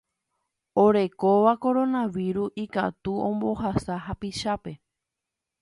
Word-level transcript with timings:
Orekóva 0.83 1.53
koronavíru 1.67 2.45
ikatu 2.63 3.11
ombohasa 3.29 3.93
hapichápe 4.07 4.73